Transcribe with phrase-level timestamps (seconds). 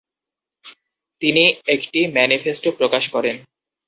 [1.21, 1.43] তিনি
[1.67, 3.35] একটি ম্যানিফেস্টো প্রকাশ করেন।